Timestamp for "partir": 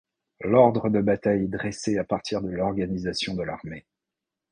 2.03-2.41